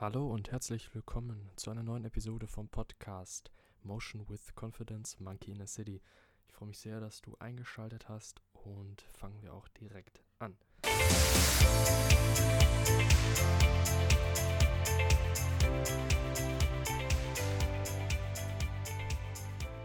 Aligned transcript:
Hallo 0.00 0.32
und 0.32 0.52
herzlich 0.52 0.94
willkommen 0.94 1.50
zu 1.56 1.72
einer 1.72 1.82
neuen 1.82 2.04
Episode 2.04 2.46
vom 2.46 2.68
Podcast 2.68 3.50
Motion 3.82 4.28
with 4.28 4.54
Confidence 4.54 5.18
Monkey 5.18 5.50
in 5.50 5.60
a 5.60 5.66
City. 5.66 6.00
Ich 6.46 6.54
freue 6.54 6.68
mich 6.68 6.78
sehr, 6.78 7.00
dass 7.00 7.20
du 7.20 7.34
eingeschaltet 7.40 8.08
hast 8.08 8.40
und 8.52 9.02
fangen 9.02 9.42
wir 9.42 9.52
auch 9.52 9.66
direkt 9.66 10.22
an. 10.38 10.56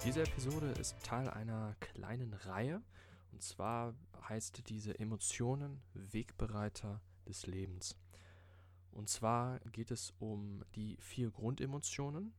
Diese 0.05 0.21
Episode 0.21 0.67
ist 0.79 0.95
Teil 1.01 1.27
einer 1.27 1.75
kleinen 1.79 2.35
Reihe 2.35 2.83
und 3.31 3.41
zwar 3.41 3.95
heißt 4.29 4.69
diese 4.69 4.99
Emotionen 4.99 5.81
Wegbereiter 5.95 7.01
des 7.27 7.47
Lebens. 7.47 7.95
Und 8.93 9.09
zwar 9.09 9.59
geht 9.71 9.91
es 9.91 10.13
um 10.19 10.63
die 10.75 10.97
vier 10.99 11.31
Grundemotionen: 11.31 12.33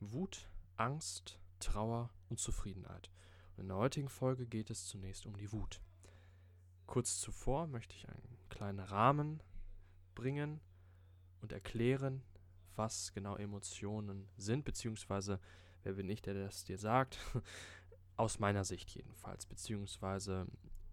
Wut, 0.00 0.48
Angst, 0.76 1.40
Trauer 1.60 2.10
und 2.28 2.38
Zufriedenheit. 2.38 3.10
Und 3.56 3.62
in 3.62 3.68
der 3.68 3.76
heutigen 3.78 4.08
Folge 4.08 4.46
geht 4.46 4.70
es 4.70 4.86
zunächst 4.86 5.26
um 5.26 5.36
die 5.36 5.52
Wut. 5.52 5.80
Kurz 6.86 7.18
zuvor 7.20 7.66
möchte 7.66 7.94
ich 7.96 8.08
einen 8.08 8.38
kleinen 8.50 8.80
Rahmen 8.80 9.42
bringen 10.14 10.60
und 11.40 11.52
erklären, 11.52 12.22
was 12.76 13.12
genau 13.12 13.36
Emotionen 13.36 14.28
sind, 14.36 14.64
beziehungsweise 14.64 15.40
wer 15.82 15.94
bin 15.94 16.08
ich, 16.08 16.22
der 16.22 16.34
das 16.34 16.64
dir 16.64 16.78
sagt, 16.78 17.18
aus 18.16 18.38
meiner 18.38 18.64
Sicht 18.64 18.90
jedenfalls, 18.90 19.46
beziehungsweise 19.46 20.46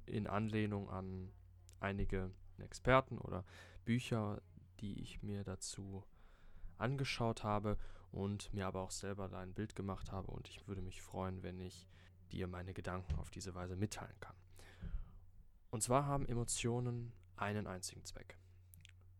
in 0.05 0.27
Anlehnung 0.27 0.89
an 0.89 1.31
einige 1.79 2.31
Experten 2.59 3.17
oder 3.17 3.43
Bücher, 3.85 4.41
die 4.81 4.99
ich 4.99 5.21
mir 5.23 5.43
dazu 5.43 6.03
angeschaut 6.77 7.43
habe 7.43 7.77
und 8.11 8.53
mir 8.53 8.67
aber 8.67 8.81
auch 8.81 8.91
selber 8.91 9.29
da 9.29 9.39
ein 9.39 9.53
Bild 9.53 9.75
gemacht 9.75 10.11
habe 10.11 10.31
und 10.31 10.49
ich 10.49 10.67
würde 10.67 10.81
mich 10.81 11.01
freuen, 11.01 11.43
wenn 11.43 11.59
ich 11.59 11.87
dir 12.31 12.47
meine 12.47 12.73
Gedanken 12.73 13.15
auf 13.15 13.29
diese 13.29 13.55
Weise 13.55 13.75
mitteilen 13.75 14.19
kann. 14.19 14.35
Und 15.69 15.83
zwar 15.83 16.05
haben 16.05 16.25
Emotionen 16.25 17.13
einen 17.35 17.67
einzigen 17.67 18.03
Zweck. 18.03 18.37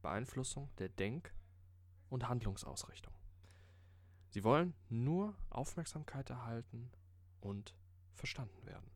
Beeinflussung 0.02 0.70
der 0.78 0.90
Denk- 0.90 1.34
und 2.10 2.28
Handlungsausrichtung. 2.28 3.14
Sie 4.30 4.44
wollen 4.44 4.74
nur 4.90 5.36
Aufmerksamkeit 5.50 6.30
erhalten 6.30 6.92
und 7.40 7.76
verstanden 8.14 8.66
werden. 8.66 8.90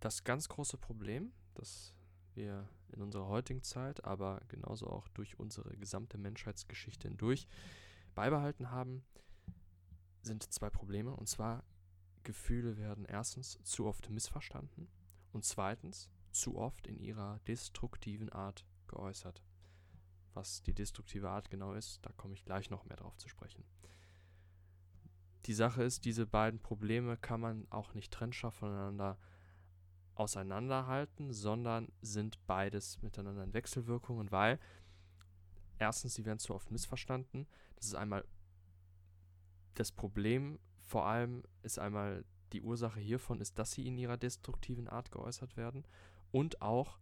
Das 0.00 0.24
ganz 0.24 0.48
große 0.48 0.78
Problem, 0.78 1.32
das 1.54 1.94
wir 2.40 2.68
in 2.88 3.02
unserer 3.02 3.28
heutigen 3.28 3.62
Zeit, 3.62 4.04
aber 4.04 4.40
genauso 4.48 4.88
auch 4.88 5.06
durch 5.08 5.38
unsere 5.38 5.76
gesamte 5.76 6.18
Menschheitsgeschichte 6.18 7.08
hindurch 7.08 7.46
beibehalten 8.14 8.70
haben, 8.70 9.04
sind 10.22 10.42
zwei 10.52 10.70
Probleme. 10.70 11.14
Und 11.14 11.28
zwar, 11.28 11.62
Gefühle 12.22 12.76
werden 12.76 13.04
erstens 13.04 13.58
zu 13.62 13.86
oft 13.86 14.10
missverstanden 14.10 14.88
und 15.32 15.44
zweitens 15.44 16.10
zu 16.32 16.56
oft 16.56 16.86
in 16.86 16.98
ihrer 16.98 17.38
destruktiven 17.46 18.30
Art 18.30 18.66
geäußert. 18.88 19.42
Was 20.34 20.62
die 20.62 20.74
destruktive 20.74 21.28
Art 21.28 21.50
genau 21.50 21.74
ist, 21.74 22.00
da 22.02 22.12
komme 22.12 22.34
ich 22.34 22.44
gleich 22.44 22.70
noch 22.70 22.84
mehr 22.84 22.96
drauf 22.96 23.16
zu 23.16 23.28
sprechen. 23.28 23.64
Die 25.46 25.54
Sache 25.54 25.82
ist, 25.82 26.04
diese 26.04 26.26
beiden 26.26 26.60
Probleme 26.60 27.16
kann 27.16 27.40
man 27.40 27.66
auch 27.70 27.94
nicht 27.94 28.12
trennscharf 28.12 28.54
voneinander 28.54 29.18
auseinanderhalten, 30.20 31.32
sondern 31.32 31.88
sind 32.02 32.38
beides 32.46 33.00
miteinander 33.00 33.42
in 33.42 33.54
Wechselwirkungen, 33.54 34.30
weil 34.30 34.60
erstens, 35.78 36.14
sie 36.14 36.26
werden 36.26 36.38
zu 36.38 36.54
oft 36.54 36.70
missverstanden. 36.70 37.46
Das 37.76 37.86
ist 37.86 37.94
einmal 37.94 38.24
das 39.74 39.90
Problem, 39.90 40.58
vor 40.82 41.06
allem 41.06 41.42
ist 41.62 41.78
einmal 41.78 42.24
die 42.52 42.60
Ursache 42.60 43.00
hiervon, 43.00 43.40
ist, 43.40 43.58
dass 43.58 43.72
sie 43.72 43.86
in 43.86 43.96
ihrer 43.96 44.18
destruktiven 44.18 44.88
Art 44.88 45.10
geäußert 45.10 45.56
werden 45.56 45.86
und 46.32 46.60
auch 46.60 46.98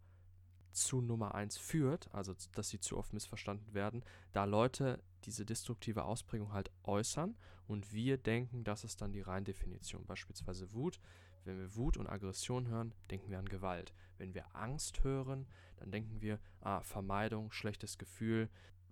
zu 0.70 1.00
Nummer 1.00 1.34
1 1.34 1.56
führt, 1.56 2.12
also 2.14 2.34
dass 2.54 2.69
sie 2.69 2.78
zu 2.78 2.97
oft 2.97 3.12
missverstanden 3.12 3.75
werden, 3.75 4.04
da 4.32 4.44
Leute 4.44 5.03
diese 5.25 5.44
destruktive 5.44 6.04
Ausprägung 6.04 6.53
halt 6.53 6.70
äußern 6.84 7.37
und 7.66 7.93
wir 7.93 8.16
denken, 8.16 8.62
das 8.62 8.84
ist 8.84 9.00
dann 9.00 9.10
die 9.10 9.22
Reindefinition, 9.22 10.06
beispielsweise 10.06 10.72
Wut. 10.72 11.00
Wenn 11.48 11.59
wir 11.59 11.75
Wut 11.76 11.97
und 11.97 12.06
Aggression 12.06 12.69
hören, 12.69 12.92
denken 13.10 13.31
wir 13.31 13.38
an 13.38 13.48
Gewalt. 13.48 13.94
Wenn 14.19 14.34
wir 14.34 14.54
Angst 14.54 15.03
hören, 15.03 15.47
dann 15.78 15.91
denken 15.91 16.20
wir, 16.20 16.38
ah, 16.60 16.82
Vermeidung, 16.82 17.53
schlechtes 17.53 17.97
Gefühl, 17.97 18.50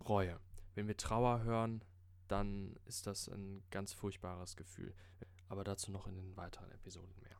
Reue. 0.08 0.40
Wenn 0.74 0.88
wir 0.88 0.96
Trauer 0.96 1.42
hören, 1.42 1.84
dann 2.28 2.74
ist 2.86 3.06
das 3.06 3.28
ein 3.28 3.62
ganz 3.70 3.92
furchtbares 3.92 4.56
Gefühl. 4.56 4.94
Aber 5.48 5.64
dazu 5.64 5.90
noch 5.90 6.06
in 6.06 6.14
den 6.14 6.34
weiteren 6.38 6.72
Episoden 6.72 7.14
mehr. 7.20 7.36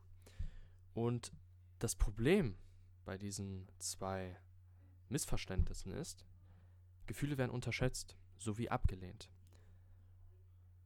Und 0.93 1.33
das 1.79 1.95
Problem 1.95 2.55
bei 3.03 3.17
diesen 3.17 3.67
zwei 3.79 4.37
Missverständnissen 5.09 5.93
ist, 5.93 6.27
Gefühle 7.07 7.39
werden 7.39 7.51
unterschätzt 7.51 8.15
sowie 8.37 8.69
abgelehnt. 8.69 9.31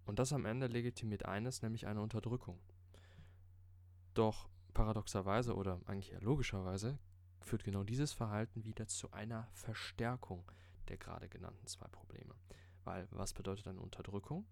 Und 0.06 0.20
das 0.20 0.32
am 0.32 0.46
Ende 0.46 0.68
legitimiert 0.68 1.26
eines, 1.26 1.62
nämlich 1.62 1.86
eine 1.86 2.02
Unterdrückung. 2.02 2.62
Doch 4.14 4.50
paradoxerweise 4.74 5.56
oder 5.56 5.80
eigentlich 5.86 6.12
eher 6.12 6.22
logischerweise 6.22 7.00
führt 7.40 7.64
genau 7.64 7.84
dieses 7.84 8.14
Verhalten 8.14 8.64
wieder 8.64 8.88
zu 8.88 9.12
einer 9.12 9.48
Verstärkung 9.54 10.44
der 10.88 10.98
gerade 10.98 11.30
genannten 11.30 11.66
zwei 11.68 11.88
Probleme. 11.88 12.36
Weil 12.84 13.08
was 13.12 13.34
bedeutet 13.34 13.68
eine 13.68 13.80
Unterdrückung? 13.80 14.46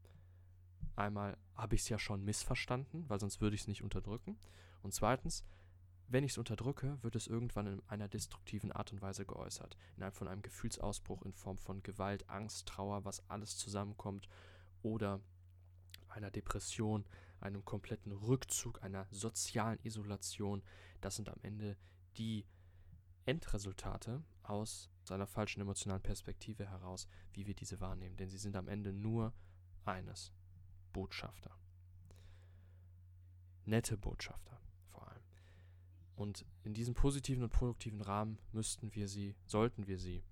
Einmal 0.95 1.37
habe 1.55 1.75
ich 1.75 1.81
es 1.81 1.89
ja 1.89 1.99
schon 1.99 2.23
missverstanden, 2.23 3.09
weil 3.09 3.19
sonst 3.19 3.41
würde 3.41 3.55
ich 3.55 3.61
es 3.61 3.67
nicht 3.67 3.83
unterdrücken. 3.83 4.37
Und 4.81 4.93
zweitens, 4.93 5.43
wenn 6.07 6.23
ich 6.23 6.31
es 6.31 6.37
unterdrücke, 6.37 6.97
wird 7.01 7.15
es 7.15 7.27
irgendwann 7.27 7.67
in 7.67 7.81
einer 7.87 8.07
destruktiven 8.07 8.71
Art 8.71 8.91
und 8.91 9.01
Weise 9.01 9.25
geäußert. 9.25 9.77
Innerhalb 9.95 10.15
von 10.15 10.27
einem 10.27 10.41
Gefühlsausbruch 10.41 11.23
in 11.23 11.33
Form 11.33 11.57
von 11.57 11.83
Gewalt, 11.83 12.29
Angst, 12.29 12.67
Trauer, 12.67 13.05
was 13.05 13.27
alles 13.29 13.57
zusammenkommt. 13.57 14.29
Oder 14.81 15.19
einer 16.07 16.31
Depression, 16.31 17.05
einem 17.41 17.63
kompletten 17.65 18.11
Rückzug, 18.11 18.83
einer 18.83 19.07
sozialen 19.11 19.79
Isolation. 19.83 20.63
Das 21.01 21.15
sind 21.15 21.29
am 21.29 21.39
Ende 21.41 21.77
die 22.17 22.45
Endresultate 23.25 24.23
aus 24.43 24.89
einer 25.09 25.27
falschen 25.27 25.61
emotionalen 25.61 26.01
Perspektive 26.01 26.69
heraus, 26.69 27.07
wie 27.33 27.47
wir 27.47 27.53
diese 27.55 27.79
wahrnehmen. 27.79 28.17
Denn 28.17 28.29
sie 28.29 28.37
sind 28.37 28.55
am 28.55 28.67
Ende 28.67 28.93
nur 28.93 29.33
eines, 29.85 30.33
Botschafter. 30.93 31.55
Nette 33.65 33.97
Botschafter 33.97 34.59
vor 34.87 35.07
allem. 35.07 35.23
Und 36.15 36.45
in 36.63 36.73
diesem 36.73 36.93
positiven 36.93 37.43
und 37.43 37.51
produktiven 37.51 38.01
Rahmen 38.01 38.39
müssten 38.51 38.93
wir 38.95 39.07
sie, 39.07 39.35
sollten 39.45 39.87
wir 39.87 39.99
sie 39.99 40.23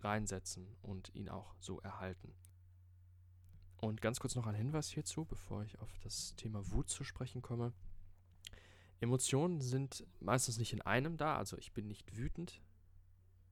reinsetzen 0.00 0.76
und 0.82 1.14
ihn 1.14 1.28
auch 1.28 1.54
so 1.60 1.80
erhalten. 1.80 2.34
Und 3.80 4.02
ganz 4.02 4.20
kurz 4.20 4.34
noch 4.34 4.46
ein 4.46 4.54
Hinweis 4.54 4.90
hierzu, 4.90 5.24
bevor 5.24 5.62
ich 5.64 5.78
auf 5.80 5.98
das 6.00 6.36
Thema 6.36 6.70
Wut 6.70 6.90
zu 6.90 7.02
sprechen 7.02 7.40
komme. 7.40 7.72
Emotionen 9.00 9.62
sind 9.62 10.04
meistens 10.20 10.58
nicht 10.58 10.74
in 10.74 10.82
einem 10.82 11.16
da, 11.16 11.36
also 11.36 11.56
ich 11.56 11.72
bin 11.72 11.86
nicht 11.86 12.16
wütend. 12.16 12.60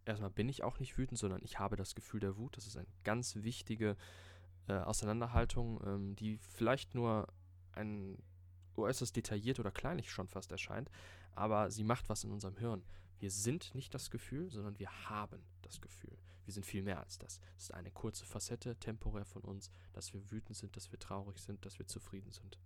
Erstmal 0.05 0.31
bin 0.31 0.49
ich 0.49 0.63
auch 0.63 0.79
nicht 0.79 0.99
wütend, 0.99 1.19
sondern 1.19 1.41
ich 1.43 1.59
habe 1.59 1.77
das 1.77 1.95
Gefühl 1.95 2.21
der 2.21 2.37
Wut. 2.37 2.57
Das 2.57 2.67
ist 2.67 2.77
eine 2.77 2.87
ganz 3.05 3.37
wichtige 3.37 3.97
äh, 4.67 4.75
Auseinanderhaltung, 4.75 5.81
ähm, 5.87 6.17
die 6.17 6.37
vielleicht 6.37 6.95
nur 6.95 7.29
ein 7.73 8.19
äußerst 8.77 9.17
detailliert 9.17 9.59
oder 9.59 9.71
kleinlich 9.71 10.11
schon 10.11 10.29
fast 10.29 10.53
erscheint, 10.53 10.91
aber 11.35 11.71
sie 11.71 11.85
macht 11.85 12.09
was 12.09 12.25
in 12.25 12.31
unserem 12.31 12.57
Hirn. 12.57 12.85
Wir 13.19 13.31
sind 13.31 13.75
nicht 13.75 13.93
das 13.95 14.11
Gefühl, 14.11 14.51
sondern 14.51 14.79
wir 14.79 14.91
haben 15.09 15.43
das 15.63 15.81
Gefühl. 15.81 16.17
Wir 16.49 16.55
sind 16.55 16.65
viel 16.65 16.83
mehr 16.83 16.99
als 16.99 17.19
das. 17.19 17.41
Es 17.59 17.65
ist 17.65 17.75
eine 17.75 17.91
kurze 17.91 18.25
Facette, 18.25 18.75
temporär 18.77 19.27
von 19.27 19.43
uns, 19.43 19.71
dass 19.93 20.15
wir 20.15 20.31
wütend 20.31 20.57
sind, 20.57 20.75
dass 20.77 20.91
wir 20.91 20.99
traurig 20.99 21.39
sind, 21.43 21.63
dass 21.67 21.79
wir 21.79 21.87
zufrieden 21.87 22.33
sind. 22.33 22.59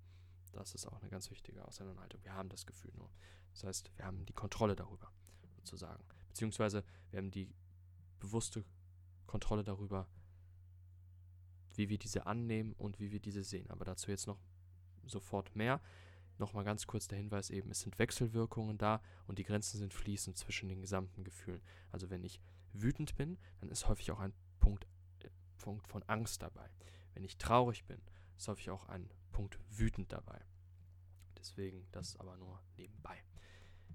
Das 0.52 0.72
ist 0.72 0.86
auch 0.86 1.00
eine 1.00 1.10
ganz 1.10 1.32
wichtige 1.32 1.66
Auseinanderhaltung. 1.66 2.22
Wir 2.22 2.32
haben 2.32 2.48
das 2.48 2.64
Gefühl 2.64 2.92
nur. 2.94 3.10
Das 3.50 3.64
heißt, 3.64 3.90
wir 3.96 4.04
haben 4.04 4.24
die 4.24 4.34
Kontrolle 4.34 4.76
darüber, 4.76 5.10
sozusagen. 5.56 6.04
Beziehungsweise 6.28 6.84
wir 7.10 7.18
haben 7.18 7.32
die 7.32 7.52
bewusste 8.20 8.64
Kontrolle 9.26 9.64
darüber, 9.64 10.06
wie 11.74 11.88
wir 11.88 11.98
diese 11.98 12.26
annehmen 12.26 12.74
und 12.74 13.00
wie 13.00 13.10
wir 13.10 13.18
diese 13.18 13.42
sehen. 13.42 13.68
Aber 13.68 13.84
dazu 13.84 14.12
jetzt 14.12 14.28
noch 14.28 14.38
sofort 15.06 15.56
mehr. 15.56 15.80
Nochmal 16.38 16.62
ganz 16.62 16.86
kurz 16.86 17.08
der 17.08 17.18
Hinweis 17.18 17.50
eben, 17.50 17.72
es 17.72 17.80
sind 17.80 17.98
Wechselwirkungen 17.98 18.78
da 18.78 19.02
und 19.26 19.40
die 19.40 19.44
Grenzen 19.44 19.78
sind 19.78 19.92
fließend 19.92 20.38
zwischen 20.38 20.68
den 20.68 20.80
gesamten 20.80 21.24
Gefühlen. 21.24 21.62
Also 21.90 22.10
wenn 22.10 22.22
ich 22.22 22.40
wütend 22.72 23.14
bin, 23.16 23.38
dann 23.60 23.68
ist 23.68 23.88
häufig 23.88 24.10
auch 24.10 24.20
ein 24.20 24.32
Punkt, 24.60 24.86
äh, 25.20 25.30
Punkt 25.58 25.88
von 25.88 26.02
Angst 26.04 26.42
dabei. 26.42 26.70
Wenn 27.14 27.24
ich 27.24 27.38
traurig 27.38 27.84
bin, 27.84 28.00
ist 28.36 28.48
häufig 28.48 28.70
auch 28.70 28.88
ein 28.88 29.10
Punkt 29.32 29.58
wütend 29.70 30.12
dabei. 30.12 30.44
Deswegen 31.38 31.86
das 31.92 32.16
aber 32.16 32.36
nur 32.36 32.62
nebenbei. 32.76 33.22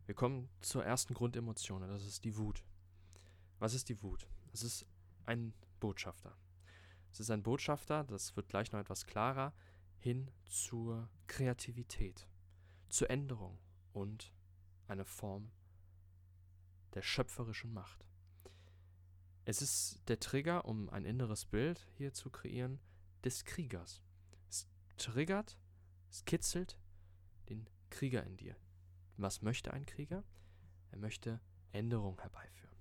Wir 0.06 0.16
kommen 0.16 0.50
zur 0.62 0.86
ersten 0.86 1.14
Grundemotion, 1.14 1.82
das 1.82 2.06
ist 2.06 2.24
die 2.24 2.38
Wut. 2.38 2.64
Was 3.60 3.74
ist 3.74 3.90
die 3.90 4.02
Wut? 4.02 4.28
Es 4.54 4.64
ist 4.64 4.86
ein 5.26 5.54
Botschafter. 5.80 6.38
Es 7.12 7.20
ist 7.20 7.32
ein 7.32 7.44
Botschafter, 7.44 8.04
das 8.04 8.36
wird 8.36 8.50
gleich 8.50 8.72
noch 8.72 8.80
etwas 8.80 9.06
klarer, 9.06 9.54
hin 9.98 10.30
zur 10.46 11.10
Kreativität, 11.28 12.28
zur 12.90 13.10
Änderung 13.10 13.60
und 13.94 14.32
eine 14.88 15.06
Form 15.06 15.52
der 16.94 17.02
schöpferischen 17.02 17.74
Macht. 17.74 18.06
Es 19.50 19.62
ist 19.62 20.02
der 20.10 20.20
Trigger, 20.20 20.66
um 20.66 20.90
ein 20.90 21.06
inneres 21.06 21.46
Bild 21.46 21.88
hier 21.94 22.12
zu 22.14 22.30
kreieren, 22.30 22.82
des 23.24 23.46
Kriegers. 23.46 24.04
Es 24.50 24.68
triggert, 24.98 25.58
es 26.12 26.26
kitzelt 26.26 26.78
den 27.48 27.70
Krieger 27.90 28.26
in 28.26 28.36
dir. 28.36 28.58
Was 29.16 29.42
möchte 29.42 29.72
ein 29.72 29.86
Krieger? 29.86 30.26
Er 30.92 30.98
möchte 30.98 31.40
Änderung 31.72 32.20
herbeiführen. 32.20 32.76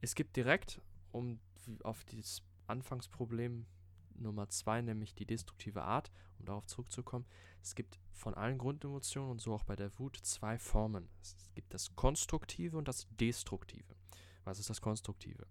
Es 0.00 0.14
gibt 0.14 0.36
direkt, 0.36 0.80
um 1.10 1.40
auf 1.82 2.04
dieses 2.04 2.44
Anfangsproblem 2.68 3.66
Nummer 4.14 4.48
zwei, 4.48 4.80
nämlich 4.80 5.12
die 5.12 5.26
destruktive 5.26 5.82
Art, 5.82 6.12
um 6.38 6.44
darauf 6.44 6.68
zurückzukommen. 6.68 7.26
Es 7.60 7.74
gibt 7.74 7.98
von 8.12 8.34
allen 8.34 8.58
Grundemotionen 8.58 9.32
und 9.32 9.40
so 9.40 9.54
auch 9.54 9.64
bei 9.64 9.74
der 9.74 9.98
Wut 9.98 10.18
zwei 10.22 10.56
Formen. 10.56 11.08
Es 11.20 11.50
gibt 11.56 11.74
das 11.74 11.96
Konstruktive 11.96 12.78
und 12.78 12.86
das 12.86 13.08
Destruktive. 13.18 13.96
Was 14.44 14.58
ist 14.58 14.70
das 14.70 14.80
Konstruktive? 14.80 15.46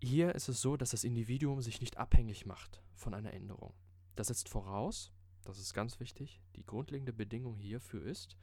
Hier 0.00 0.34
ist 0.34 0.48
es 0.48 0.60
so, 0.60 0.76
dass 0.76 0.90
das 0.90 1.04
Individuum 1.04 1.60
sich 1.60 1.80
nicht 1.80 1.96
abhängig 1.96 2.46
macht 2.46 2.82
von 2.94 3.14
einer 3.14 3.32
Änderung. 3.32 3.74
Das 4.14 4.28
setzt 4.28 4.48
voraus, 4.48 5.12
das 5.44 5.58
ist 5.58 5.74
ganz 5.74 5.98
wichtig, 5.98 6.40
die 6.56 6.64
grundlegende 6.64 7.12
Bedingung 7.12 7.56
hierfür 7.56 8.04
ist, 8.04 8.36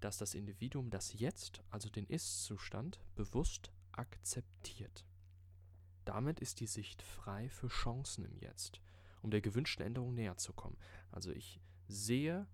dass 0.00 0.18
das 0.18 0.34
Individuum 0.34 0.90
das 0.90 1.12
Jetzt, 1.12 1.62
also 1.70 1.88
den 1.88 2.06
Ist-Zustand, 2.06 3.00
bewusst 3.14 3.72
akzeptiert. 3.92 5.04
Damit 6.04 6.40
ist 6.40 6.60
die 6.60 6.66
Sicht 6.66 7.02
frei 7.02 7.48
für 7.48 7.68
Chancen 7.68 8.24
im 8.24 8.36
Jetzt, 8.38 8.80
um 9.22 9.30
der 9.30 9.40
gewünschten 9.40 9.84
Änderung 9.84 10.14
näher 10.14 10.36
zu 10.36 10.52
kommen. 10.52 10.76
Also 11.10 11.30
ich 11.30 11.60
sehe 11.88 12.46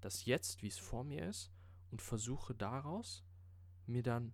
das 0.00 0.24
Jetzt, 0.24 0.62
wie 0.62 0.68
es 0.68 0.78
vor 0.78 1.04
mir 1.04 1.28
ist, 1.28 1.50
und 1.90 2.02
versuche 2.02 2.54
daraus 2.54 3.24
mir 3.86 4.02
dann 4.02 4.32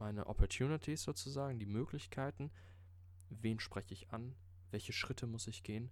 meine 0.00 0.26
Opportunities 0.26 1.02
sozusagen, 1.02 1.58
die 1.58 1.66
Möglichkeiten, 1.66 2.50
wen 3.28 3.60
spreche 3.60 3.94
ich 3.94 4.10
an, 4.10 4.34
welche 4.70 4.92
Schritte 4.92 5.26
muss 5.26 5.46
ich 5.46 5.62
gehen, 5.62 5.90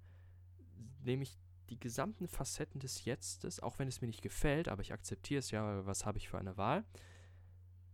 nehme 1.05 1.23
ich 1.23 1.39
die 1.69 1.79
gesamten 1.79 2.27
Facetten 2.27 2.81
des 2.81 3.05
Jetztes, 3.05 3.61
auch 3.61 3.79
wenn 3.79 3.89
es 3.89 4.01
mir 4.01 4.09
nicht 4.09 4.23
gefällt, 4.23 4.69
aber 4.69 4.83
ich 4.83 4.93
akzeptiere 4.93 5.39
es 5.39 5.51
ja, 5.51 5.85
was 5.87 6.07
habe 6.07 6.19
ich 6.19 6.29
für 6.29 6.39
eine 6.39 6.57
Wahl, 6.57 6.85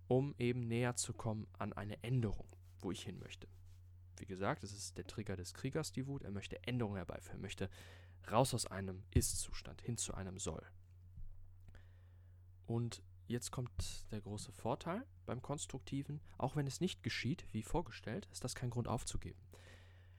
um 0.07 0.35
eben 0.39 0.69
näher 0.69 0.95
zu 0.95 1.13
kommen 1.13 1.47
an 1.59 1.73
eine 1.73 2.03
Änderung, 2.03 2.47
wo 2.79 2.93
ich 2.93 3.03
hin 3.03 3.19
möchte. 3.19 3.49
Wie 4.17 4.27
gesagt, 4.27 4.63
es 4.63 4.73
ist 4.73 4.97
der 4.97 5.07
Trigger 5.07 5.37
des 5.37 5.55
Kriegers, 5.55 5.91
die 5.91 6.07
Wut. 6.07 6.23
Er 6.23 6.31
möchte 6.31 6.63
Änderungen 6.63 6.97
herbeiführen, 6.97 7.39
er 7.39 7.43
möchte 7.43 7.69
raus 8.31 8.55
aus 8.55 8.67
einem 8.67 9.03
Ist-Zustand 9.11 9.83
hin 9.83 9.97
zu 9.97 10.15
einem 10.15 10.39
Soll. 10.39 10.65
Und 12.67 13.03
jetzt 13.27 13.51
kommt 13.51 14.07
der 14.11 14.21
große 14.21 14.53
Vorteil 14.53 15.05
beim 15.27 15.43
Konstruktiven. 15.43 16.21
Auch 16.39 16.57
wenn 16.57 16.67
es 16.67 16.81
nicht 16.81 17.03
geschieht, 17.03 17.47
wie 17.53 17.63
vorgestellt, 17.63 18.29
ist 18.33 18.45
das 18.45 18.55
kein 18.55 18.71
Grund 18.71 18.89
aufzugeben. 18.89 19.41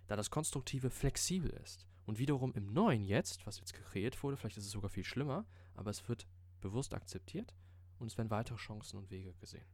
Da 0.07 0.15
das 0.15 0.29
Konstruktive 0.29 0.89
flexibel 0.89 1.49
ist 1.49 1.87
und 2.05 2.19
wiederum 2.19 2.53
im 2.53 2.73
Neuen 2.73 3.03
jetzt, 3.03 3.45
was 3.45 3.59
jetzt 3.59 3.73
kreiert 3.73 4.21
wurde, 4.23 4.37
vielleicht 4.37 4.57
ist 4.57 4.65
es 4.65 4.71
sogar 4.71 4.89
viel 4.89 5.03
schlimmer, 5.03 5.45
aber 5.73 5.91
es 5.91 6.07
wird 6.07 6.27
bewusst 6.61 6.93
akzeptiert 6.93 7.55
und 7.99 8.07
es 8.07 8.17
werden 8.17 8.29
weitere 8.29 8.57
Chancen 8.57 8.97
und 8.97 9.09
Wege 9.09 9.33
gesehen. 9.35 9.65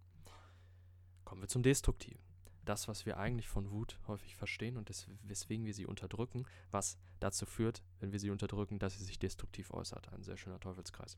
Kommen 1.26 1.42
wir 1.42 1.48
zum 1.48 1.64
Destruktiven. 1.64 2.22
Das, 2.64 2.88
was 2.88 3.06
wir 3.06 3.18
eigentlich 3.18 3.48
von 3.48 3.72
Wut 3.72 3.98
häufig 4.08 4.36
verstehen 4.36 4.78
und 4.78 4.90
des, 4.90 5.08
weswegen 5.24 5.66
wir 5.66 5.74
sie 5.74 5.88
unterdrücken, 5.88 6.46
was 6.70 6.98
dazu 7.20 7.46
führt, 7.46 7.82
wenn 8.00 8.12
wir 8.12 8.20
sie 8.20 8.30
unterdrücken, 8.30 8.78
dass 8.78 8.98
sie 8.98 9.04
sich 9.04 9.18
destruktiv 9.18 9.72
äußert. 9.72 10.14
Ein 10.14 10.24
sehr 10.24 10.38
schöner 10.38 10.60
Teufelskreis. 10.60 11.18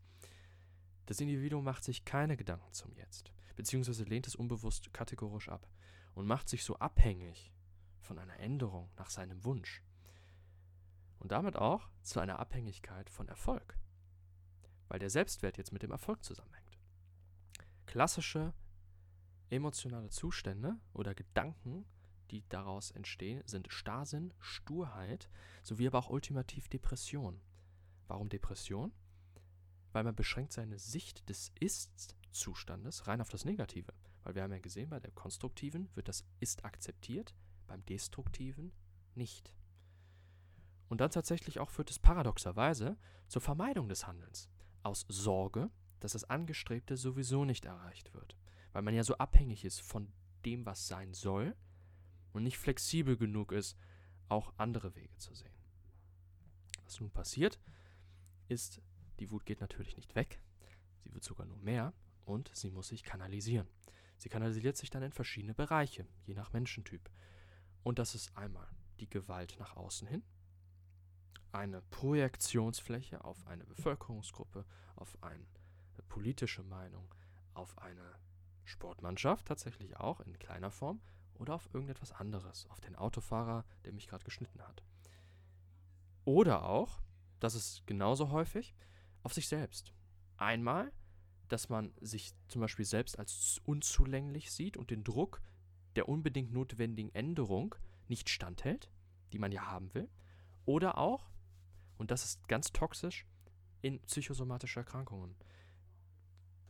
Das 1.06 1.20
Individuum 1.20 1.64
macht 1.64 1.84
sich 1.84 2.06
keine 2.06 2.38
Gedanken 2.38 2.72
zum 2.72 2.94
Jetzt, 2.94 3.34
beziehungsweise 3.56 4.04
lehnt 4.04 4.28
es 4.28 4.36
unbewusst 4.36 4.94
kategorisch 4.94 5.50
ab 5.50 5.68
und 6.14 6.28
macht 6.28 6.48
sich 6.48 6.64
so 6.64 6.78
abhängig 6.78 7.52
von 8.00 8.20
einer 8.20 8.40
Änderung 8.40 8.90
nach 8.98 9.10
seinem 9.10 9.44
Wunsch. 9.44 9.84
Und 11.20 11.32
damit 11.32 11.56
auch 11.56 11.90
zu 12.02 12.20
einer 12.20 12.40
Abhängigkeit 12.40 13.10
von 13.10 13.28
Erfolg, 13.28 13.78
weil 14.88 15.00
der 15.00 15.10
Selbstwert 15.10 15.58
jetzt 15.58 15.72
mit 15.72 15.84
dem 15.84 15.92
Erfolg 15.92 16.24
zusammenhängt. 16.24 16.78
Klassische 17.86 18.54
emotionale 19.50 20.10
Zustände 20.10 20.78
oder 20.94 21.14
Gedanken, 21.14 21.86
die 22.32 22.48
daraus 22.50 22.92
entstehen, 22.92 23.44
sind 23.46 23.72
Starrsinn, 23.72 24.34
Sturheit 24.40 25.30
sowie 25.62 25.88
aber 25.88 26.00
auch 26.00 26.10
ultimativ 26.10 26.68
Depression. 26.70 27.40
Warum 28.08 28.30
Depression? 28.30 28.92
Weil 29.94 30.04
man 30.04 30.16
beschränkt 30.16 30.51
seine 30.51 30.78
Sicht 30.78 31.30
des 31.30 31.51
Ist-Zustandes 31.60 33.07
rein 33.07 33.22
auf 33.22 33.30
das 33.30 33.45
Negative. 33.45 33.94
Weil 34.24 34.36
wir 34.36 34.44
haben 34.44 34.51
ja 34.51 34.60
gesehen, 34.60 34.90
bei 34.90 35.00
der 35.00 35.12
Konstruktiven 35.12 35.90
wird 35.95 36.07
das 36.07 36.25
Ist 36.40 36.66
akzeptiert, 36.66 37.34
beim 37.68 37.86
Destruktiven 37.86 38.74
nicht. 39.16 39.54
Und 40.90 41.01
dann 41.01 41.12
tatsächlich 41.12 41.60
auch 41.60 41.69
führt 41.69 41.92
es 41.92 42.00
paradoxerweise 42.00 42.98
zur 43.28 43.42
Vermeidung 43.42 43.88
des 43.88 44.06
Handelns. 44.06 44.50
Aus 44.84 45.06
Sorge, 45.07 45.72
dass 46.00 46.13
das 46.13 46.30
Angestrebte 46.30 46.98
sowieso 46.98 47.45
nicht 47.45 47.66
erreicht 47.66 48.13
wird. 48.13 48.36
Weil 48.74 48.81
man 48.81 48.94
ja 48.94 49.04
so 49.04 49.18
abhängig 49.18 49.63
ist 49.63 49.81
von 49.81 50.12
dem, 50.45 50.66
was 50.66 50.88
sein 50.88 51.13
soll 51.13 51.56
und 52.34 52.44
nicht 52.44 52.57
flexibel 52.57 53.16
genug 53.16 53.51
ist, 53.51 53.78
auch 54.28 54.54
andere 54.57 54.95
Wege 54.95 55.18
zu 55.18 55.34
sehen. 55.34 55.54
Was 56.84 57.00
nun 57.00 57.12
passiert, 57.12 57.60
ist, 58.48 58.81
die 59.19 59.31
Wut 59.31 59.45
geht 59.45 59.62
natürlich 59.62 59.95
nicht 59.95 60.15
weg, 60.15 60.39
sie 61.04 61.13
wird 61.13 61.24
sogar 61.24 61.45
nur 61.45 61.57
mehr 61.57 61.94
und 62.25 62.51
sie 62.54 62.71
muss 62.71 62.88
sich 62.89 63.04
kanalisieren. 63.04 63.68
Sie 64.18 64.30
kanalisiert 64.30 64.77
sich 64.77 64.89
dann 64.89 65.04
in 65.04 65.12
verschiedene 65.12 65.54
Bereiche, 65.54 66.07
je 66.25 66.33
nach 66.33 66.54
Menschentyp. 66.54 67.10
Und 67.83 68.00
das 68.00 68.15
ist 68.15 68.36
einmal 68.38 68.68
die 69.00 69.10
Gewalt 69.10 69.57
nach 69.60 69.75
außen 69.75 70.07
hin, 70.07 70.24
eine 71.51 71.81
Projektionsfläche 71.81 73.24
auf 73.24 73.45
eine 73.48 73.65
Bevölkerungsgruppe, 73.65 74.65
auf 74.95 75.21
eine 75.21 75.45
politische 76.07 76.63
Meinung, 76.63 77.13
auf 77.54 77.77
eine 77.77 78.16
Sportmannschaft 78.63 79.48
tatsächlich 79.48 79.98
auch 79.98 80.21
in 80.21 80.39
kleiner 80.39 80.71
Form 80.71 81.01
oder 81.36 81.56
auf 81.56 81.69
irgendetwas 81.74 82.12
anderes, 82.12 82.68
auf 82.69 82.80
den 82.80 82.95
Autofahrer, 82.95 83.66
der 83.86 83.94
mich 83.94 84.07
gerade 84.07 84.24
geschnitten 84.24 84.62
hat. 84.62 84.83
Oder 86.25 86.64
auch, 86.64 87.02
das 87.40 87.56
ist 87.56 87.85
genauso 87.85 88.31
häufig, 88.31 88.76
auf 89.23 89.33
sich 89.33 89.47
selbst. 89.47 89.94
Einmal, 90.37 90.92
dass 91.47 91.69
man 91.69 91.94
sich 92.01 92.33
zum 92.47 92.61
Beispiel 92.61 92.85
selbst 92.85 93.18
als 93.19 93.61
unzulänglich 93.65 94.51
sieht 94.51 94.77
und 94.77 94.89
den 94.89 95.03
Druck 95.03 95.42
der 95.95 96.09
unbedingt 96.09 96.51
notwendigen 96.51 97.13
Änderung 97.13 97.75
nicht 98.07 98.30
standhält, 98.30 98.89
die 99.31 99.39
man 99.39 99.51
ja 99.51 99.65
haben 99.68 99.94
will. 99.94 100.09
Oder 100.65 100.97
auch, 100.97 101.30
und 101.97 102.11
das 102.11 102.25
ist 102.25 102.47
ganz 102.47 102.71
toxisch, 102.71 103.25
in 103.81 103.99
psychosomatische 104.01 104.80
Erkrankungen. 104.80 105.35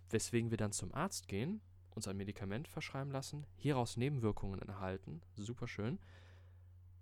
Weswegen 0.09 0.49
wir 0.49 0.57
dann 0.57 0.71
zum 0.71 0.93
Arzt 0.93 1.27
gehen, 1.27 1.61
uns 1.91 2.07
ein 2.07 2.17
Medikament 2.17 2.67
verschreiben 2.67 3.11
lassen, 3.11 3.45
hieraus 3.55 3.97
Nebenwirkungen 3.97 4.59
erhalten, 4.61 5.21
super 5.35 5.67
schön, 5.67 5.99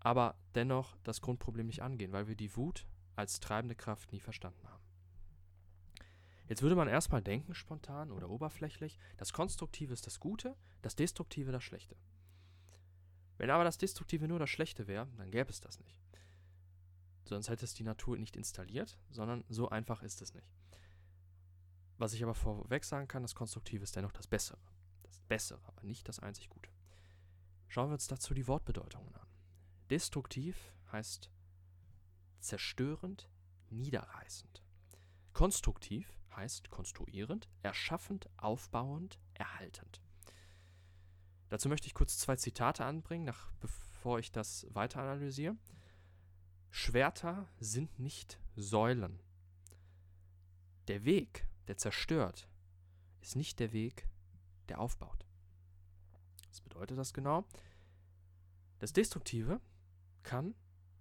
aber 0.02 0.36
dennoch 0.56 0.98
das 1.04 1.22
Grundproblem 1.22 1.68
nicht 1.68 1.82
angehen, 1.82 2.12
weil 2.12 2.28
wir 2.28 2.36
die 2.36 2.56
Wut 2.56 2.86
als 3.16 3.40
treibende 3.40 3.76
Kraft 3.76 4.12
nie 4.12 4.20
verstanden 4.20 4.68
haben. 4.68 4.81
Jetzt 6.52 6.64
würde 6.64 6.76
man 6.76 6.90
erstmal 6.90 7.22
denken, 7.22 7.56
spontan 7.56 8.12
oder 8.12 8.30
oberflächlich, 8.30 9.00
das 9.16 9.32
Konstruktive 9.32 9.94
ist 9.94 10.06
das 10.06 10.20
Gute, 10.20 10.58
das 10.82 10.98
Destruktive 10.98 11.54
das 11.54 11.64
Schlechte. 11.64 11.96
Wenn 13.38 13.50
aber 13.50 13.64
das 13.64 13.78
Destruktive 13.78 14.28
nur 14.28 14.38
das 14.38 14.50
Schlechte 14.50 14.86
wäre, 14.86 15.08
dann 15.16 15.32
gäbe 15.32 15.50
es 15.50 15.62
das 15.62 15.80
nicht. 15.80 15.98
Sonst 17.24 17.48
hätte 17.48 17.64
es 17.64 17.74
die 17.74 17.86
Natur 17.86 18.18
nicht 18.18 18.36
installiert, 18.36 19.00
sondern 19.12 19.46
so 19.48 19.70
einfach 19.70 20.04
ist 20.04 20.22
es 20.22 20.34
nicht. 20.34 20.54
Was 21.98 22.12
ich 22.12 22.22
aber 22.22 22.36
vorweg 22.36 22.84
sagen 22.84 23.08
kann, 23.08 23.22
das 23.22 23.34
Konstruktive 23.34 23.84
ist 23.84 23.96
dennoch 23.96 24.12
das 24.12 24.28
Bessere. 24.28 24.60
Das 25.04 25.22
Bessere, 25.22 25.66
aber 25.68 25.84
nicht 25.84 26.10
das 26.10 26.20
einzig 26.20 26.50
Gute. 26.50 26.70
Schauen 27.70 27.88
wir 27.88 27.94
uns 27.94 28.08
dazu 28.08 28.34
die 28.34 28.48
Wortbedeutungen 28.50 29.16
an. 29.16 29.28
Destruktiv 29.90 30.74
heißt 30.92 31.32
zerstörend, 32.42 33.30
niederreißend. 33.70 34.62
Konstruktiv 35.32 36.21
heißt 36.36 36.70
konstruierend, 36.70 37.50
erschaffend, 37.62 38.30
aufbauend, 38.38 39.20
erhaltend. 39.34 40.02
Dazu 41.50 41.68
möchte 41.68 41.88
ich 41.88 41.94
kurz 41.94 42.18
zwei 42.18 42.36
Zitate 42.38 42.86
anbringen, 42.86 43.26
nach, 43.26 43.52
bevor 43.60 44.20
ich 44.20 44.32
das 44.32 44.66
weiter 44.74 45.02
analysiere. 45.02 45.58
Schwerter 46.70 47.50
sind 47.60 48.00
nicht 48.00 48.40
Säulen. 48.56 49.20
Der 50.88 51.04
Weg, 51.04 51.48
der 51.68 51.78
zerstört, 51.78 52.48
ist 53.22 53.36
nicht 53.36 53.60
der 53.60 53.74
Weg, 53.74 54.08
der 54.70 54.80
aufbaut. 54.80 55.26
Was 56.48 56.62
bedeutet 56.62 56.98
das 56.98 57.14
genau? 57.14 57.46
Das 58.80 58.94
Destruktive 58.94 59.60
kann 60.24 60.56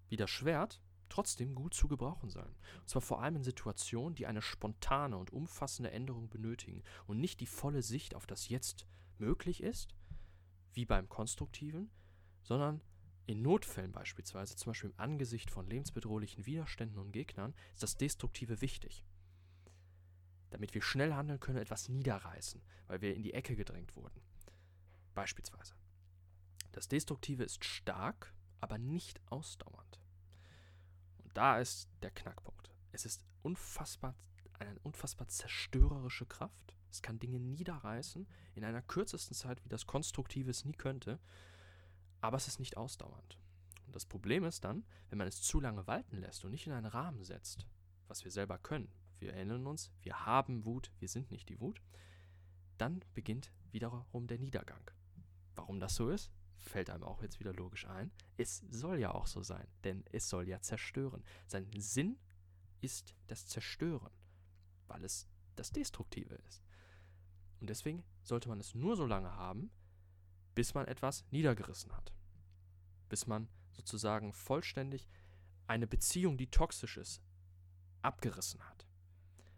wie 0.08 0.16
das 0.16 0.30
Schwert 0.30 0.82
trotzdem 1.10 1.54
gut 1.54 1.74
zu 1.74 1.88
gebrauchen 1.88 2.30
sein. 2.30 2.54
Und 2.80 2.88
zwar 2.88 3.02
vor 3.02 3.22
allem 3.22 3.36
in 3.36 3.44
Situationen, 3.44 4.14
die 4.14 4.26
eine 4.26 4.42
spontane 4.42 5.16
und 5.16 5.32
umfassende 5.32 5.90
Änderung 5.90 6.30
benötigen 6.30 6.82
und 7.06 7.20
nicht 7.20 7.40
die 7.40 7.46
volle 7.46 7.82
Sicht 7.82 8.14
auf 8.14 8.26
das 8.26 8.48
Jetzt 8.48 8.86
möglich 9.18 9.62
ist, 9.62 9.94
wie 10.72 10.86
beim 10.86 11.08
Konstruktiven, 11.08 11.90
sondern 12.42 12.80
in 13.26 13.42
Notfällen 13.42 13.92
beispielsweise, 13.92 14.56
zum 14.56 14.70
Beispiel 14.70 14.90
im 14.90 14.98
Angesicht 14.98 15.50
von 15.50 15.66
lebensbedrohlichen 15.66 16.46
Widerständen 16.46 16.98
und 16.98 17.12
Gegnern, 17.12 17.54
ist 17.72 17.82
das 17.82 17.96
Destruktive 17.96 18.60
wichtig. 18.60 19.04
Damit 20.50 20.74
wir 20.74 20.82
schnell 20.82 21.14
handeln 21.14 21.38
können, 21.38 21.58
etwas 21.58 21.88
niederreißen, 21.88 22.60
weil 22.88 23.02
wir 23.02 23.14
in 23.14 23.22
die 23.22 23.34
Ecke 23.34 23.54
gedrängt 23.54 23.94
wurden. 23.94 24.20
Beispielsweise. 25.14 25.74
Das 26.72 26.88
Destruktive 26.88 27.44
ist 27.44 27.64
stark, 27.64 28.34
aber 28.60 28.78
nicht 28.78 29.20
ausdauernd. 29.26 30.00
Da 31.34 31.58
ist 31.58 31.88
der 32.02 32.10
Knackpunkt. 32.10 32.70
Es 32.92 33.04
ist 33.04 33.24
unfassbar, 33.42 34.14
eine 34.58 34.78
unfassbar 34.80 35.28
zerstörerische 35.28 36.26
Kraft. 36.26 36.74
Es 36.90 37.02
kann 37.02 37.18
Dinge 37.18 37.38
niederreißen 37.38 38.26
in 38.54 38.64
einer 38.64 38.82
kürzesten 38.82 39.34
Zeit, 39.36 39.64
wie 39.64 39.68
das 39.68 39.86
Konstruktive 39.86 40.50
es 40.50 40.64
nie 40.64 40.72
könnte. 40.72 41.20
Aber 42.20 42.36
es 42.36 42.48
ist 42.48 42.58
nicht 42.58 42.76
ausdauernd. 42.76 43.38
Und 43.86 43.94
das 43.94 44.06
Problem 44.06 44.44
ist 44.44 44.64
dann, 44.64 44.84
wenn 45.08 45.18
man 45.18 45.28
es 45.28 45.42
zu 45.42 45.60
lange 45.60 45.86
walten 45.86 46.16
lässt 46.16 46.44
und 46.44 46.50
nicht 46.50 46.66
in 46.66 46.72
einen 46.72 46.86
Rahmen 46.86 47.24
setzt, 47.24 47.66
was 48.08 48.24
wir 48.24 48.30
selber 48.30 48.58
können. 48.58 48.92
Wir 49.18 49.34
erinnern 49.34 49.66
uns, 49.66 49.92
wir 50.02 50.26
haben 50.26 50.64
Wut, 50.64 50.90
wir 50.98 51.08
sind 51.08 51.30
nicht 51.30 51.48
die 51.48 51.60
Wut. 51.60 51.80
Dann 52.78 53.04
beginnt 53.14 53.52
wiederum 53.70 54.26
der 54.26 54.38
Niedergang. 54.38 54.90
Warum 55.54 55.80
das 55.80 55.94
so 55.94 56.10
ist, 56.10 56.30
fällt 56.60 56.90
einem 56.90 57.04
auch 57.04 57.22
jetzt 57.22 57.40
wieder 57.40 57.52
logisch 57.52 57.86
ein. 57.86 58.10
Es 58.36 58.62
soll 58.70 58.98
ja 58.98 59.12
auch 59.12 59.26
so 59.26 59.42
sein, 59.42 59.66
denn 59.84 60.04
es 60.12 60.28
soll 60.28 60.48
ja 60.48 60.60
zerstören. 60.60 61.24
Sein 61.46 61.68
Sinn 61.78 62.18
ist 62.80 63.14
das 63.26 63.46
Zerstören, 63.46 64.12
weil 64.86 65.04
es 65.04 65.28
das 65.56 65.70
Destruktive 65.70 66.34
ist. 66.46 66.62
Und 67.60 67.68
deswegen 67.68 68.04
sollte 68.22 68.48
man 68.48 68.60
es 68.60 68.74
nur 68.74 68.96
so 68.96 69.06
lange 69.06 69.30
haben, 69.34 69.70
bis 70.54 70.74
man 70.74 70.86
etwas 70.86 71.24
niedergerissen 71.30 71.92
hat. 71.94 72.12
Bis 73.08 73.26
man 73.26 73.48
sozusagen 73.72 74.32
vollständig 74.32 75.08
eine 75.66 75.86
Beziehung, 75.86 76.36
die 76.36 76.50
toxisch 76.50 76.96
ist, 76.96 77.22
abgerissen 78.02 78.60
hat. 78.68 78.86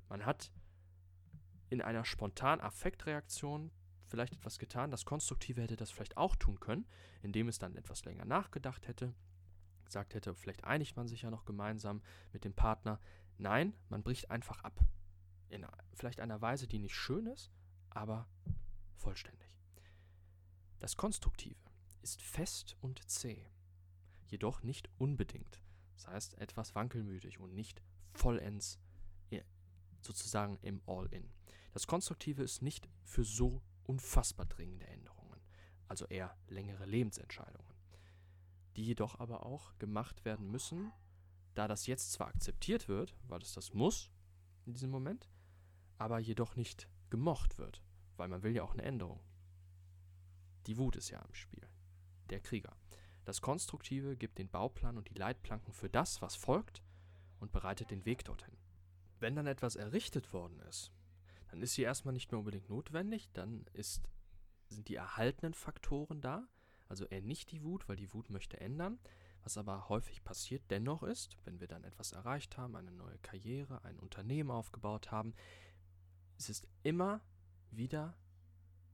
Man 0.09 0.27
hat 0.27 0.53
in 1.71 1.81
einer 1.81 2.05
spontanen 2.05 2.61
Affektreaktion 2.61 3.71
vielleicht 4.13 4.35
etwas 4.35 4.59
getan. 4.59 4.91
Das 4.91 5.07
Konstruktive 5.07 5.63
hätte 5.63 5.75
das 5.75 5.91
vielleicht 5.91 6.19
auch 6.19 6.37
tun 6.37 6.61
können, 6.61 6.87
indem 7.23 7.49
es 7.49 7.59
dann 7.59 7.75
etwas 7.77 8.05
länger 8.05 8.27
nachgedacht 8.27 8.87
hätte, 8.87 9.15
gesagt 9.87 10.13
hätte, 10.15 10.35
vielleicht 10.35 10.65
einigt 10.65 10.97
man 10.97 11.09
sich 11.09 11.23
ja 11.23 11.31
noch 11.31 11.47
gemeinsam 11.47 12.03
mit 12.31 12.45
dem 12.45 12.53
Partner. 12.53 13.01
Nein, 13.39 13.75
man 13.89 14.03
bricht 14.03 14.31
einfach 14.31 14.63
ab. 14.65 14.79
In 15.49 15.67
vielleicht 15.95 16.21
einer 16.21 16.43
Weise, 16.43 16.67
die 16.67 16.79
nicht 16.79 16.95
schön 16.95 17.27
ist, 17.27 17.51
aber 17.89 18.29
vollständig. 18.97 19.59
Das 20.79 20.97
Konstruktive 20.97 21.59
ist 22.03 22.21
fest 22.21 22.77
und 22.83 23.11
zäh, 23.11 23.49
jedoch 24.27 24.63
nicht 24.63 24.91
unbedingt. 24.99 25.63
Das 25.95 26.07
heißt, 26.07 26.39
etwas 26.39 26.75
wankelmütig 26.75 27.41
und 27.41 27.55
nicht 27.55 27.83
vollends 28.13 28.79
sozusagen 30.05 30.59
im 30.63 30.83
All-In. 30.87 31.31
Das 31.73 31.87
Konstruktive 31.87 32.43
ist 32.43 32.61
nicht 32.61 32.89
für 33.05 33.25
so 33.25 33.63
unfassbar 33.85 34.47
dringende 34.47 34.87
Änderungen, 34.87 35.41
also 35.89 36.07
eher 36.07 36.37
längere 36.49 36.87
Lebensentscheidungen, 36.87 37.75
die 38.77 38.85
jedoch 38.85 39.19
aber 39.19 39.47
auch 39.47 39.79
gemacht 39.79 40.25
werden 40.25 40.51
müssen, 40.51 40.93
da 41.55 41.69
das 41.69 41.87
jetzt 41.87 42.13
zwar 42.13 42.29
akzeptiert 42.29 42.89
wird, 42.89 43.15
weil 43.29 43.43
es 43.43 43.53
das 43.53 43.75
muss 43.75 44.11
in 44.65 44.73
diesem 44.73 44.91
Moment, 44.91 45.29
aber 45.99 46.19
jedoch 46.19 46.57
nicht 46.57 46.89
gemocht 47.11 47.59
wird, 47.59 47.83
weil 48.17 48.29
man 48.29 48.43
will 48.43 48.55
ja 48.55 48.63
auch 48.63 48.73
eine 48.73 48.83
Änderung. 48.83 49.21
Die 50.67 50.79
Wut 50.79 50.97
ist 50.97 51.11
ja 51.11 51.21
im 51.21 51.35
Spiel, 51.35 51.69
der 52.31 52.41
Krieger. 52.41 52.75
Das 53.25 53.41
Konstruktive 53.41 54.17
gibt 54.17 54.39
den 54.39 54.49
Bauplan 54.49 54.97
und 54.97 55.09
die 55.09 55.15
Leitplanken 55.15 55.73
für 55.73 55.89
das, 55.89 56.23
was 56.23 56.35
folgt 56.35 56.83
und 57.39 57.53
bereitet 57.53 57.91
den 57.91 58.05
Weg 58.05 58.25
dorthin. 58.25 58.57
Wenn 59.21 59.37
dann 59.37 59.47
etwas 59.47 59.77
errichtet 59.77 60.33
worden 60.33 60.59
ist, 60.61 60.91
dann 61.53 61.61
ist 61.61 61.75
sie 61.75 61.83
erstmal 61.83 62.15
nicht 62.15 62.33
mehr 62.33 62.39
unbedingt 62.39 62.71
notwendig, 62.71 63.29
dann 63.35 63.67
ist, 63.75 64.09
sind 64.71 64.89
die 64.89 64.95
erhaltenen 64.95 65.53
Faktoren 65.53 66.23
da, 66.23 66.49
also 66.89 67.05
eher 67.05 67.21
nicht 67.21 67.53
die 67.53 67.63
Wut, 67.63 67.91
weil 67.91 67.97
die 67.97 68.15
Wut 68.15 68.31
möchte 68.31 68.59
ändern. 68.59 68.99
Was 69.45 69.59
aber 69.59 69.91
häufig 69.91 70.25
passiert 70.25 70.63
dennoch 70.71 71.03
ist, 71.03 71.37
wenn 71.45 71.61
wir 71.61 71.69
dann 71.69 71.85
etwas 71.85 72.13
erreicht 72.13 72.57
haben, 72.57 72.75
eine 72.75 72.91
neue 72.91 73.19
Karriere, 73.19 73.85
ein 73.85 73.99
Unternehmen 73.99 74.51
aufgebaut 74.51 75.11
haben, 75.11 75.35
es 76.39 76.49
ist 76.49 76.67
immer 76.85 77.21
wieder 77.71 78.17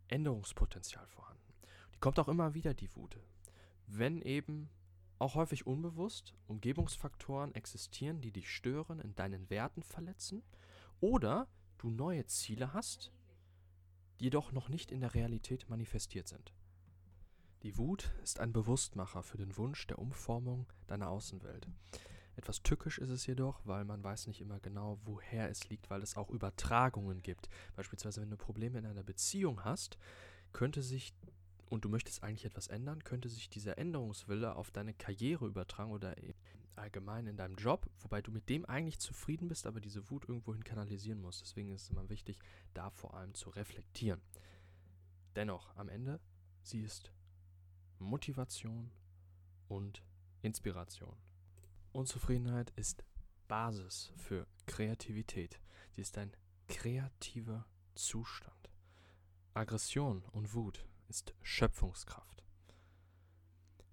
Änderungspotenzial 0.08 1.06
vorhanden. 1.06 1.52
Die 1.94 2.00
kommt 2.00 2.18
auch 2.18 2.28
immer 2.28 2.54
wieder, 2.54 2.74
die 2.74 2.92
Wut. 2.96 3.20
Wenn 3.86 4.20
eben 4.20 4.68
auch 5.20 5.36
häufig 5.36 5.64
unbewusst 5.64 6.34
Umgebungsfaktoren 6.48 7.54
existieren, 7.54 8.20
die 8.20 8.32
dich 8.32 8.50
stören, 8.50 8.98
in 8.98 9.14
deinen 9.14 9.48
Werten 9.48 9.84
verletzen 9.84 10.42
oder 11.00 11.46
du 11.78 11.90
neue 11.90 12.26
Ziele 12.26 12.73
hast, 12.73 13.12
die 14.20 14.25
jedoch 14.25 14.52
noch 14.52 14.68
nicht 14.68 14.90
in 14.90 15.00
der 15.00 15.14
Realität 15.14 15.68
manifestiert 15.68 16.28
sind. 16.28 16.52
Die 17.62 17.76
Wut 17.76 18.12
ist 18.23 18.38
ein 18.38 18.52
Bewusstmacher 18.52 19.23
für 19.23 19.37
den 19.37 19.56
Wunsch 19.56 19.87
der 19.87 19.99
Umformung 19.99 20.66
deiner 20.87 21.11
Außenwelt. 21.11 21.68
Etwas 22.37 22.62
tückisch 22.62 22.99
ist 22.99 23.11
es 23.11 23.26
jedoch, 23.26 23.61
weil 23.64 23.85
man 23.85 24.04
weiß 24.04 24.28
nicht 24.28 24.40
immer 24.40 24.61
genau, 24.61 25.00
woher 25.04 25.50
es 25.50 25.68
liegt, 25.68 25.90
weil 25.90 26.02
es 26.02 26.16
auch 26.16 26.30
Übertragungen 26.30 27.20
gibt. 27.20 27.49
Beispielsweise, 27.75 28.20
wenn 28.20 28.30
du 28.30 28.37
Probleme 28.37 28.78
in 28.78 28.87
einer 28.87 29.02
Beziehung 29.02 29.64
hast, 29.64 29.99
könnte 30.52 30.82
sich, 30.82 31.14
und 31.68 31.84
du 31.84 31.88
möchtest 31.88 32.22
eigentlich 32.22 32.44
etwas 32.44 32.68
ändern, 32.68 33.04
könnte 33.04 33.28
sich 33.28 33.50
dieser 33.50 33.78
Änderungswille 33.78 34.56
auf 34.56 34.70
deine 34.70 34.94
Karriere 34.94 35.46
übertragen 35.46 35.92
oder 35.92 36.14
allgemein 36.76 37.26
in 37.26 37.37
deinem 37.37 37.56
Job, 37.56 37.87
wobei 38.00 38.22
du 38.22 38.30
mit 38.30 38.48
dem 38.48 38.64
eigentlich 38.64 38.98
zufrieden 38.98 39.48
bist, 39.48 39.66
aber 39.66 39.80
diese 39.80 40.10
Wut 40.10 40.28
irgendwohin 40.28 40.64
kanalisieren 40.64 41.20
musst. 41.20 41.42
Deswegen 41.42 41.72
ist 41.72 41.82
es 41.82 41.90
immer 41.90 42.08
wichtig, 42.08 42.38
da 42.75 42.90
vor 42.90 43.14
allem 43.14 43.34
zu 43.34 43.50
reflektieren. 43.50 44.20
Dennoch, 45.37 45.76
am 45.76 45.88
Ende, 45.88 46.20
sie 46.62 46.80
ist 46.80 47.12
Motivation 47.98 48.90
und 49.68 50.02
Inspiration. 50.42 51.16
Unzufriedenheit 51.92 52.70
ist 52.76 53.04
Basis 53.48 54.12
für 54.16 54.46
Kreativität. 54.66 55.60
Sie 55.90 56.00
ist 56.00 56.16
ein 56.16 56.32
kreativer 56.68 57.66
Zustand. 57.94 58.70
Aggression 59.54 60.22
und 60.32 60.54
Wut 60.54 60.88
ist 61.08 61.34
Schöpfungskraft. 61.42 62.44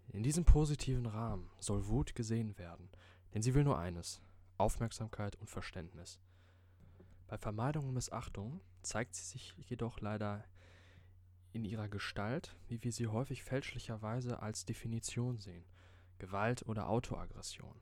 In 0.09 0.23
diesem 0.23 0.45
positiven 0.45 1.05
Rahmen 1.05 1.49
soll 1.59 1.87
Wut 1.87 2.15
gesehen 2.15 2.57
werden, 2.57 2.89
denn 3.33 3.41
sie 3.41 3.53
will 3.53 3.63
nur 3.63 3.77
eines, 3.77 4.21
Aufmerksamkeit 4.57 5.35
und 5.35 5.49
Verständnis. 5.49 6.19
Bei 7.27 7.37
Vermeidung 7.37 7.87
und 7.87 7.93
Missachtung 7.93 8.61
zeigt 8.81 9.15
sie 9.15 9.25
sich 9.25 9.53
jedoch 9.57 9.99
leider 9.99 10.45
in 11.51 11.65
ihrer 11.65 11.89
Gestalt, 11.89 12.55
wie 12.67 12.83
wir 12.83 12.91
sie 12.91 13.07
häufig 13.07 13.43
fälschlicherweise 13.43 14.41
als 14.41 14.65
Definition 14.65 15.39
sehen, 15.39 15.65
Gewalt 16.19 16.65
oder 16.67 16.89
Autoaggression. 16.89 17.79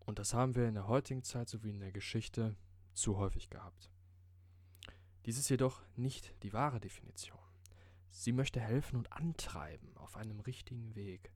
Und 0.00 0.18
das 0.18 0.34
haben 0.34 0.54
wir 0.54 0.66
in 0.66 0.74
der 0.74 0.88
heutigen 0.88 1.22
Zeit 1.22 1.48
sowie 1.48 1.70
in 1.70 1.80
der 1.80 1.92
Geschichte 1.92 2.56
zu 2.94 3.16
häufig 3.18 3.50
gehabt. 3.50 3.90
Dies 5.26 5.38
ist 5.38 5.48
jedoch 5.48 5.82
nicht 5.96 6.34
die 6.42 6.52
wahre 6.52 6.80
Definition. 6.80 7.38
Sie 8.10 8.32
möchte 8.32 8.60
helfen 8.60 8.96
und 8.96 9.12
antreiben 9.12 9.96
auf 9.96 10.16
einem 10.16 10.40
richtigen 10.40 10.94
Weg. 10.94 11.32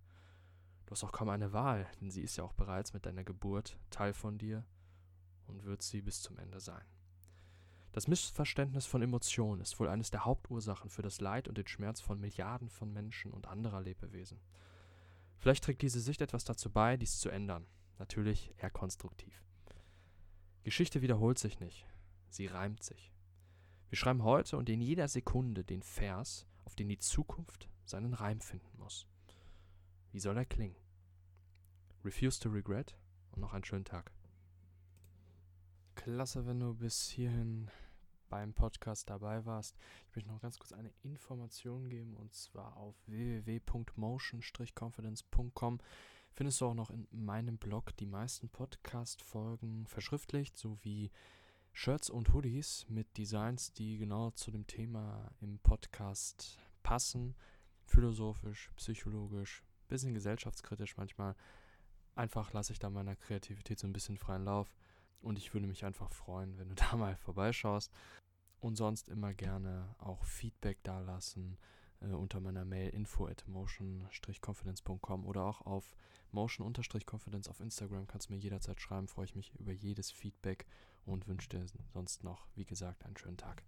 Du 0.86 0.92
hast 0.92 1.04
auch 1.04 1.12
kaum 1.12 1.28
eine 1.28 1.52
Wahl, 1.52 1.86
denn 2.00 2.10
sie 2.10 2.22
ist 2.22 2.36
ja 2.36 2.44
auch 2.44 2.52
bereits 2.52 2.92
mit 2.92 3.06
deiner 3.06 3.24
Geburt 3.24 3.78
Teil 3.90 4.12
von 4.12 4.38
dir 4.38 4.64
und 5.46 5.64
wird 5.64 5.82
sie 5.82 6.02
bis 6.02 6.20
zum 6.20 6.38
Ende 6.38 6.60
sein. 6.60 6.84
Das 7.92 8.08
Missverständnis 8.08 8.86
von 8.86 9.02
Emotionen 9.02 9.60
ist 9.60 9.78
wohl 9.78 9.88
eines 9.88 10.10
der 10.10 10.24
Hauptursachen 10.24 10.90
für 10.90 11.02
das 11.02 11.20
Leid 11.20 11.46
und 11.46 11.56
den 11.56 11.68
Schmerz 11.68 12.00
von 12.00 12.20
Milliarden 12.20 12.68
von 12.68 12.92
Menschen 12.92 13.32
und 13.32 13.46
anderer 13.46 13.80
Lebewesen. 13.80 14.40
Vielleicht 15.36 15.64
trägt 15.64 15.82
diese 15.82 16.00
Sicht 16.00 16.20
etwas 16.20 16.44
dazu 16.44 16.70
bei, 16.70 16.96
dies 16.96 17.20
zu 17.20 17.28
ändern. 17.28 17.66
Natürlich 17.98 18.52
eher 18.58 18.70
konstruktiv. 18.70 19.44
Geschichte 20.64 21.02
wiederholt 21.02 21.38
sich 21.38 21.60
nicht, 21.60 21.86
sie 22.30 22.46
reimt 22.46 22.82
sich. 22.82 23.12
Wir 23.90 23.98
schreiben 23.98 24.24
heute 24.24 24.56
und 24.56 24.68
in 24.68 24.80
jeder 24.80 25.06
Sekunde 25.06 25.62
den 25.62 25.82
Vers, 25.82 26.46
auf 26.64 26.74
den 26.74 26.88
die 26.88 26.98
Zukunft 26.98 27.68
seinen 27.84 28.14
Reim 28.14 28.40
finden 28.40 28.78
muss. 28.78 29.06
Wie 30.12 30.20
soll 30.20 30.36
er 30.36 30.46
klingen? 30.46 30.76
Refuse 32.04 32.40
to 32.40 32.48
regret 32.48 32.96
und 33.32 33.40
noch 33.40 33.54
einen 33.54 33.64
schönen 33.64 33.84
Tag. 33.84 34.12
Klasse, 35.94 36.46
wenn 36.46 36.60
du 36.60 36.74
bis 36.74 37.08
hierhin 37.08 37.70
beim 38.28 38.52
Podcast 38.52 39.08
dabei 39.10 39.44
warst. 39.46 39.76
Ich 40.08 40.16
möchte 40.16 40.30
noch 40.30 40.40
ganz 40.40 40.58
kurz 40.58 40.72
eine 40.72 40.92
Information 41.02 41.88
geben 41.88 42.16
und 42.16 42.34
zwar 42.34 42.76
auf 42.76 42.96
www.motion-confidence.com 43.06 45.78
findest 46.32 46.60
du 46.60 46.66
auch 46.66 46.74
noch 46.74 46.90
in 46.90 47.06
meinem 47.12 47.58
Blog 47.58 47.96
die 47.96 48.06
meisten 48.06 48.48
Podcast-Folgen 48.48 49.86
verschriftlicht, 49.86 50.58
sowie 50.58 51.12
Shirts 51.76 52.08
und 52.08 52.32
Hoodies 52.32 52.86
mit 52.88 53.18
Designs, 53.18 53.72
die 53.72 53.98
genau 53.98 54.30
zu 54.30 54.52
dem 54.52 54.64
Thema 54.68 55.32
im 55.40 55.58
Podcast 55.58 56.56
passen. 56.84 57.34
Philosophisch, 57.84 58.70
psychologisch, 58.76 59.64
bisschen 59.88 60.14
gesellschaftskritisch 60.14 60.96
manchmal. 60.96 61.34
Einfach 62.14 62.52
lasse 62.52 62.72
ich 62.72 62.78
da 62.78 62.90
meiner 62.90 63.16
Kreativität 63.16 63.80
so 63.80 63.88
ein 63.88 63.92
bisschen 63.92 64.16
freien 64.16 64.44
Lauf. 64.44 64.72
Und 65.20 65.36
ich 65.36 65.52
würde 65.52 65.66
mich 65.66 65.84
einfach 65.84 66.10
freuen, 66.10 66.56
wenn 66.58 66.68
du 66.68 66.74
da 66.76 66.96
mal 66.96 67.16
vorbeischaust. 67.16 67.92
Und 68.60 68.76
sonst 68.76 69.08
immer 69.08 69.34
gerne 69.34 69.96
auch 69.98 70.24
Feedback 70.24 70.80
dalassen 70.84 71.58
äh, 72.04 72.14
unter 72.14 72.40
meiner 72.40 72.64
Mail 72.64 72.90
info 72.90 73.26
at 73.26 73.44
motion-confidence.com 73.46 75.26
oder 75.26 75.44
auch 75.44 75.62
auf 75.62 75.96
motion-confidence 76.32 77.48
auf 77.48 77.60
Instagram 77.60 78.06
kannst 78.06 78.28
du 78.28 78.32
mir 78.32 78.38
jederzeit 78.38 78.80
schreiben. 78.80 79.08
Freue 79.08 79.26
ich 79.26 79.34
mich 79.34 79.52
über 79.58 79.72
jedes 79.72 80.10
Feedback 80.10 80.66
und 81.06 81.26
wünsche 81.28 81.48
dir 81.48 81.64
sonst 81.92 82.24
noch, 82.24 82.46
wie 82.54 82.64
gesagt, 82.64 83.04
einen 83.04 83.16
schönen 83.16 83.36
Tag. 83.36 83.62